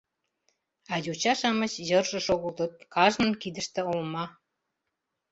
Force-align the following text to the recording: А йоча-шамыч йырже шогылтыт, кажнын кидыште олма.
А 0.93 0.95
йоча-шамыч 1.05 1.73
йырже 1.89 2.19
шогылтыт, 2.25 2.73
кажнын 2.93 3.31
кидыште 3.41 3.81
олма. 3.91 4.25